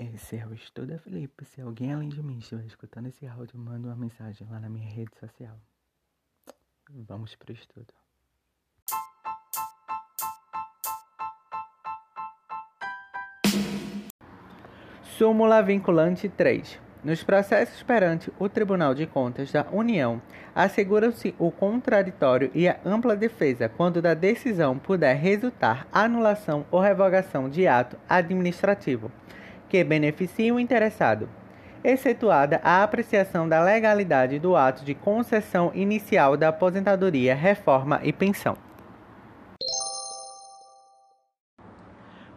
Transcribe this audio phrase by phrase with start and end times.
[0.00, 1.44] Esse é o Estuda Felipe.
[1.44, 4.88] Se alguém além de mim estiver escutando esse áudio, manda uma mensagem lá na minha
[4.88, 5.54] rede social.
[6.88, 7.92] Vamos pro estudo.
[15.02, 16.80] Súmula vinculante 3.
[17.04, 20.22] Nos processos perante o Tribunal de Contas da União,
[20.54, 27.50] assegura-se o contraditório e a ampla defesa quando da decisão puder resultar anulação ou revogação
[27.50, 29.12] de ato administrativo
[29.70, 31.28] que beneficie o interessado,
[31.82, 38.56] excetuada a apreciação da legalidade do ato de concessão inicial da aposentadoria, reforma e pensão.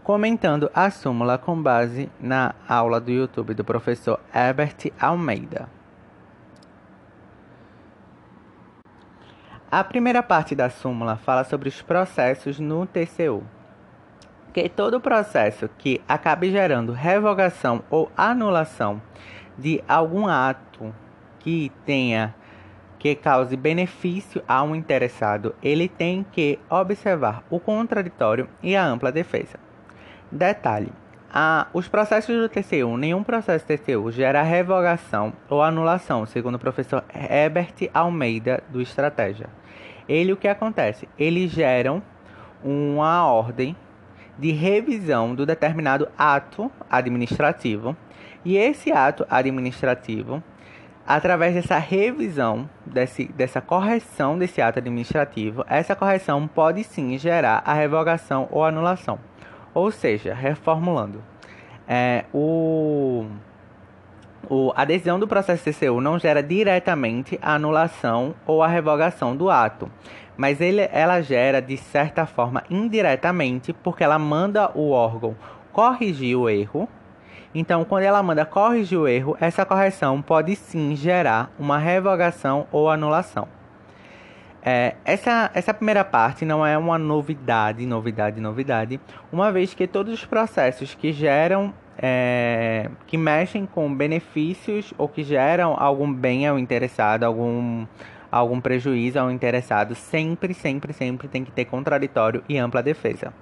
[0.04, 5.68] Comentando a súmula com base na aula do YouTube do professor Herbert Almeida.
[9.72, 13.44] A primeira parte da súmula fala sobre os processos no TCU
[14.54, 19.02] que todo processo que acabe gerando revogação ou anulação
[19.58, 20.94] de algum ato
[21.40, 22.34] que tenha
[23.00, 29.12] que cause benefício a um interessado, ele tem que observar o contraditório e a ampla
[29.12, 29.60] defesa.
[30.32, 30.90] Detalhe:
[31.34, 37.04] a, os processos do TCU, nenhum processo TCU gera revogação ou anulação, segundo o professor
[37.14, 39.50] Herbert Almeida do Estratégia.
[40.08, 41.10] Ele o que acontece?
[41.18, 42.02] Eles geram
[42.64, 43.76] uma ordem
[44.38, 47.96] de revisão do determinado ato administrativo.
[48.44, 50.44] E esse ato administrativo,
[51.08, 57.74] através dessa revisão, desse, dessa correção desse ato administrativo, essa correção pode sim gerar a
[57.74, 59.20] revogação ou anulação.
[59.74, 61.24] Ou seja, reformulando,
[61.88, 63.26] é, o,
[64.54, 69.50] o, a decisão do processo TCU não gera diretamente a anulação ou a revogação do
[69.50, 69.90] ato,
[70.38, 75.36] mas ele, ela gera de certa forma indiretamente, porque ela manda o órgão
[75.72, 76.88] corrigir o erro.
[77.56, 82.92] Então, quando ela manda corrigir o erro, essa correção pode sim gerar uma revogação ou
[82.92, 83.48] anulação.
[84.66, 89.00] É, essa, essa primeira parte não é uma novidade, novidade, novidade,
[89.32, 95.24] uma vez que todos os processos que geram, é, que mexem com benefícios ou que
[95.24, 97.86] geram algum bem ao interessado, algum,
[98.32, 103.34] algum prejuízo ao interessado, sempre, sempre, sempre tem que ter contraditório e ampla defesa.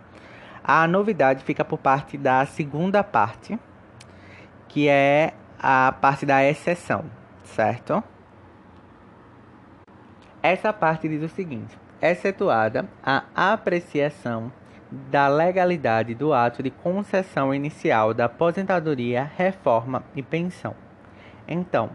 [0.63, 3.57] A novidade fica por parte da segunda parte,
[4.67, 7.05] que é a parte da exceção,
[7.43, 8.03] certo?
[10.43, 14.51] Essa parte diz o seguinte: excetuada a apreciação
[14.91, 20.75] da legalidade do ato de concessão inicial da aposentadoria, reforma e pensão.
[21.47, 21.89] Então,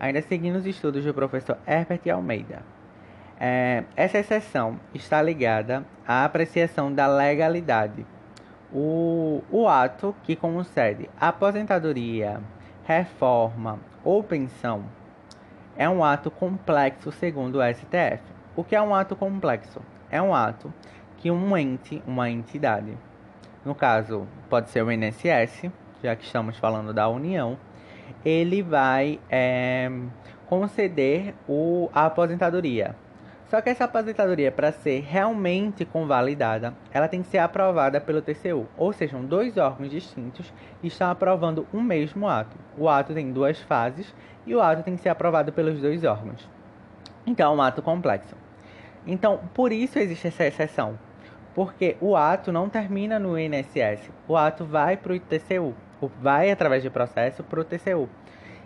[0.00, 2.62] ainda seguindo os estudos do professor Herbert Almeida.
[3.38, 8.06] É, essa exceção está ligada à apreciação da legalidade.
[8.72, 12.40] O, o ato que concede aposentadoria,
[12.84, 14.84] reforma ou pensão
[15.76, 18.20] é um ato complexo segundo o STF.
[18.56, 19.80] O que é um ato complexo?
[20.10, 20.72] É um ato
[21.18, 22.96] que um ente, uma entidade,
[23.64, 25.70] no caso pode ser o INSS,
[26.02, 27.58] já que estamos falando da União,
[28.24, 29.90] ele vai é,
[30.46, 32.94] conceder o, a aposentadoria.
[33.48, 38.66] Só que essa aposentadoria, para ser realmente convalidada, ela tem que ser aprovada pelo TCU.
[38.76, 40.52] Ou seja, dois órgãos distintos
[40.82, 42.56] estão aprovando um mesmo ato.
[42.76, 44.14] O ato tem duas fases
[44.46, 46.46] e o ato tem que ser aprovado pelos dois órgãos.
[47.26, 48.36] Então, é um ato complexo.
[49.06, 50.98] Então, por isso existe essa exceção.
[51.58, 54.12] Porque o ato não termina no INSS.
[54.28, 55.74] O ato vai para o TCU
[56.20, 58.08] vai através de processo para o TCU.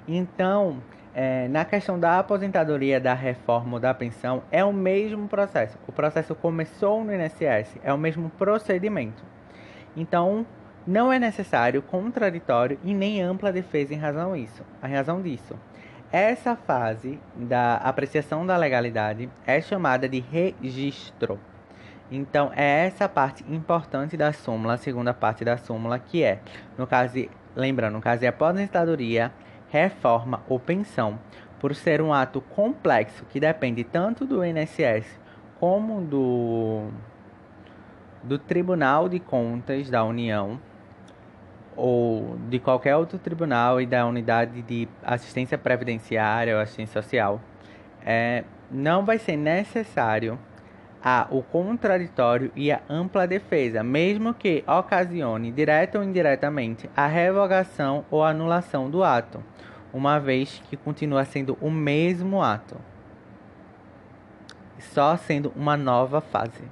[0.06, 0.76] Então,
[1.14, 5.78] é, na questão da aposentadoria, da reforma ou da pensão, é o mesmo processo.
[5.88, 9.24] O processo começou no INSS, é o mesmo procedimento.
[9.96, 10.44] Então,
[10.86, 14.62] não é necessário contraditório e nem ampla defesa em razão isso.
[14.82, 15.58] A razão disso.
[16.12, 21.40] Essa fase da apreciação da legalidade é chamada de registro.
[22.10, 26.40] Então, é essa parte importante da súmula, a segunda parte da súmula, que é,
[26.76, 27.26] no caso,
[27.56, 29.32] lembrando, no caso de aposentadoria,
[29.70, 31.18] reforma ou pensão,
[31.58, 35.18] por ser um ato complexo que depende tanto do INSS
[35.58, 36.88] como do,
[38.22, 40.60] do Tribunal de Contas da União
[41.76, 47.40] ou de qualquer outro tribunal e da unidade de assistência previdenciária ou assistência social,
[48.04, 50.38] é, não vai ser necessário
[51.02, 58.04] a o contraditório e a ampla defesa, mesmo que ocasione direta ou indiretamente a revogação
[58.10, 59.42] ou anulação do ato,
[59.92, 62.76] uma vez que continua sendo o mesmo ato,
[64.78, 66.62] só sendo uma nova fase.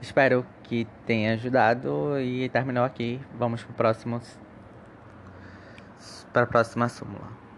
[0.00, 3.20] Espero que tenha ajudado e terminou aqui.
[3.38, 4.20] Vamos para o próximo
[6.32, 7.49] para a próxima súmula.